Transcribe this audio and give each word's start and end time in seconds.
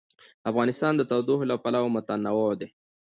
افغانستان 0.49 0.93
د 0.97 1.01
تودوخه 1.09 1.45
له 1.51 1.55
پلوه 1.63 1.89
متنوع 1.95 2.51
دی. 2.59 2.67